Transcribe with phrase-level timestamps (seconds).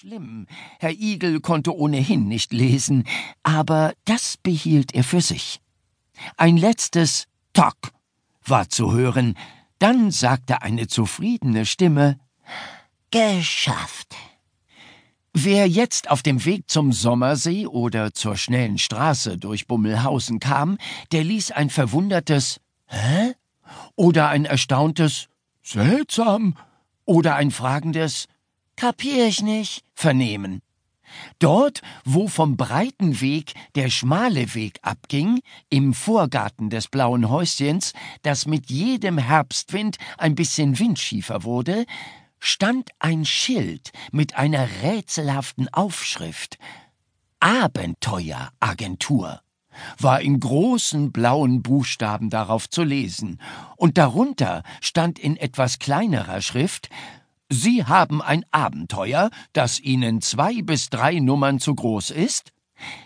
[0.00, 0.48] schlimm.
[0.80, 3.04] Herr Igel konnte ohnehin nicht lesen,
[3.44, 5.60] aber das behielt er für sich.
[6.36, 7.76] Ein letztes Tock
[8.44, 9.38] war zu hören,
[9.78, 12.18] dann sagte eine zufriedene Stimme
[13.12, 14.16] Geschafft.
[15.32, 20.76] Wer jetzt auf dem Weg zum Sommersee oder zur schnellen Straße durch Bummelhausen kam,
[21.12, 23.34] der ließ ein verwundertes Hä?
[23.94, 25.28] oder ein erstauntes
[25.62, 26.56] Seltsam
[27.04, 28.26] oder ein fragendes
[28.76, 29.84] Kapier ich nicht.
[29.94, 30.60] Vernehmen.
[31.38, 37.92] Dort, wo vom breiten Weg der schmale Weg abging, im Vorgarten des blauen Häuschens,
[38.22, 41.86] das mit jedem Herbstwind ein bisschen windschiefer wurde,
[42.40, 46.58] stand ein Schild mit einer rätselhaften Aufschrift.
[47.40, 49.40] Abenteueragentur.
[49.98, 53.40] War in großen blauen Buchstaben darauf zu lesen,
[53.76, 56.90] und darunter stand in etwas kleinerer Schrift
[57.50, 62.52] Sie haben ein Abenteuer, das Ihnen zwei bis drei Nummern zu groß ist?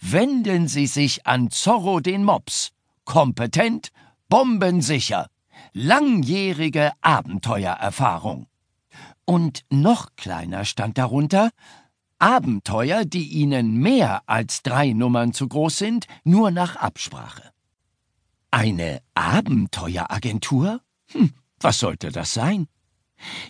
[0.00, 2.72] Wenden Sie sich an Zorro den Mops.
[3.04, 3.92] Kompetent,
[4.28, 5.28] bombensicher,
[5.72, 8.46] langjährige Abenteuererfahrung.
[9.24, 11.50] Und noch kleiner stand darunter
[12.18, 17.50] Abenteuer, die Ihnen mehr als drei Nummern zu groß sind, nur nach Absprache.
[18.50, 20.80] Eine Abenteueragentur?
[21.10, 22.68] Hm, was sollte das sein?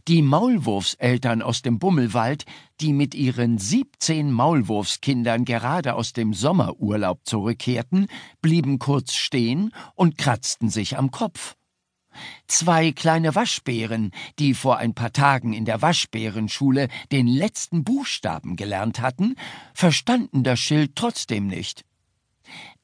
[0.08, 2.44] Die Maulwurfseltern aus dem Bummelwald,
[2.80, 8.08] die mit ihren siebzehn Maulwurfskindern gerade aus dem Sommerurlaub zurückkehrten,
[8.40, 11.56] blieben kurz stehen und kratzten sich am Kopf.
[12.46, 19.00] Zwei kleine Waschbären, die vor ein paar Tagen in der Waschbärenschule den letzten Buchstaben gelernt
[19.00, 19.36] hatten,
[19.72, 21.84] verstanden das Schild trotzdem nicht.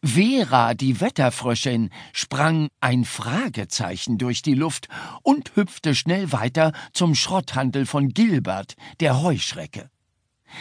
[0.04, 4.88] Vera, die Wetterfröschin, sprang ein Fragezeichen durch die Luft
[5.22, 9.90] und hüpfte schnell weiter zum Schrotthandel von Gilbert, der Heuschrecke.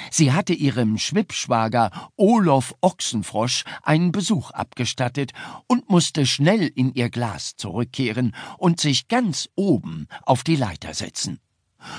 [0.09, 5.33] Sie hatte ihrem Schwippschwager Olof Ochsenfrosch einen Besuch abgestattet
[5.67, 11.39] und musste schnell in ihr Glas zurückkehren und sich ganz oben auf die Leiter setzen.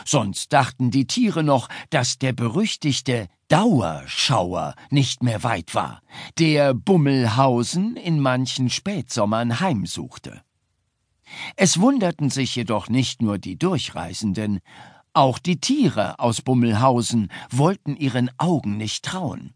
[0.05, 6.03] Sonst dachten die Tiere noch, dass der berüchtigte Dauerschauer nicht mehr weit war,
[6.39, 10.43] der Bummelhausen in manchen Spätsommern heimsuchte.
[11.56, 14.61] Es wunderten sich jedoch nicht nur die Durchreisenden,
[15.15, 19.55] auch die Tiere aus Bummelhausen wollten ihren Augen nicht trauen.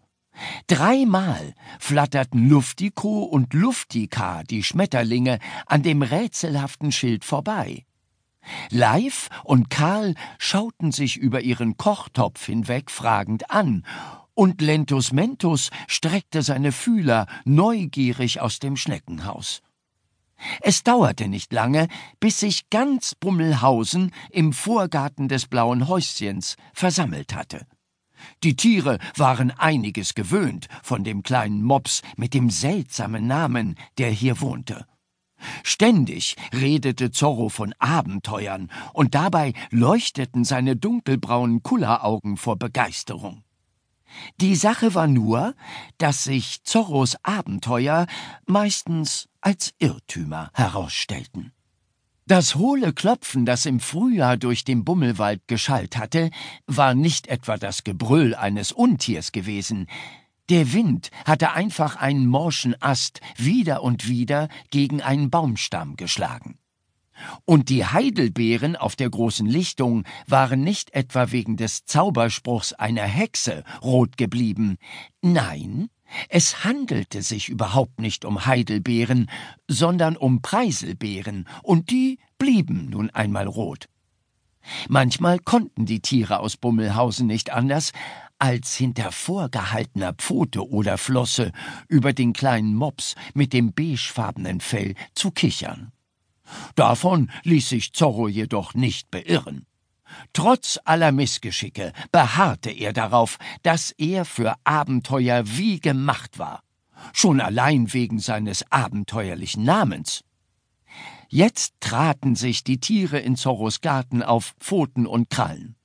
[0.67, 7.85] Dreimal flatterten Luftiko und Luftika, die Schmetterlinge, an dem rätselhaften Schild vorbei.
[8.71, 13.85] Leif und Karl schauten sich über ihren Kochtopf hinweg fragend an,
[14.35, 19.61] und Lentus Mentus streckte seine Fühler neugierig aus dem Schneckenhaus.
[20.61, 21.89] Es dauerte nicht lange,
[22.19, 27.67] bis sich ganz Bummelhausen im Vorgarten des blauen Häuschens versammelt hatte.
[28.43, 34.41] Die Tiere waren einiges gewöhnt von dem kleinen Mops mit dem seltsamen Namen, der hier
[34.41, 34.87] wohnte.
[35.63, 43.45] Ständig redete Zorro von Abenteuern, und dabei leuchteten seine dunkelbraunen Kulleraugen vor Begeisterung.
[44.41, 45.55] Die Sache war nur,
[45.99, 48.07] dass sich Zorros Abenteuer
[48.47, 51.53] meistens als Irrtümer herausstellten.
[52.27, 56.31] Das hohle Klopfen, das im Frühjahr durch den Bummelwald geschallt hatte,
[56.67, 59.89] war nicht etwa das Gebrüll eines Untiers gewesen,
[60.53, 66.59] der Wind hatte einfach einen morschen Ast wieder und wieder gegen einen Baumstamm geschlagen.
[67.47, 73.65] Und die Heidelbeeren auf der großen Lichtung waren nicht etwa wegen des Zauberspruchs einer Hexe
[73.81, 74.77] rot geblieben.
[75.23, 75.89] Nein,
[76.29, 79.31] es handelte sich überhaupt nicht um Heidelbeeren,
[79.69, 83.89] sondern um Preiselbeeren, und die blieben nun einmal rot.
[84.89, 87.93] Manchmal konnten die Tiere aus Bummelhausen nicht anders,
[88.43, 91.53] als hinter vorgehaltener Pfote oder Flosse
[91.87, 95.93] über den kleinen Mops mit dem beigefarbenen Fell zu kichern.
[96.75, 99.65] Davon ließ sich Zorro jedoch nicht beirren.
[100.33, 106.65] Trotz aller Missgeschicke beharrte er darauf, dass er für Abenteuer wie gemacht war,
[107.13, 110.25] schon allein wegen seines abenteuerlichen Namens.
[111.29, 115.77] Jetzt traten sich die Tiere in Zorros Garten auf Pfoten und Krallen.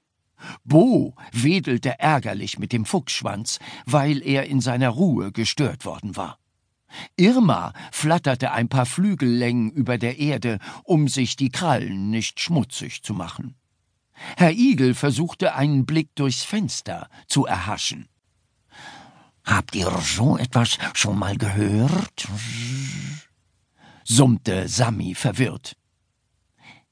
[0.63, 6.37] Bo wedelte ärgerlich mit dem Fuchsschwanz, weil er in seiner Ruhe gestört worden war.
[7.15, 13.13] Irma flatterte ein paar Flügellängen über der Erde, um sich die Krallen nicht schmutzig zu
[13.13, 13.55] machen.
[14.35, 18.07] Herr Igel versuchte einen Blick durchs Fenster zu erhaschen.
[19.45, 22.27] Habt ihr so etwas schon mal gehört?
[24.03, 25.75] summte Sammy verwirrt.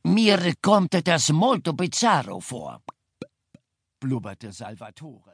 [0.03, 2.81] Mir kommt das molto bizarro vor,
[4.05, 5.33] blubberte Salvatore.